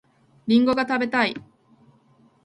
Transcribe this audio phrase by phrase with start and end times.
[0.47, 1.35] りんごが食べたい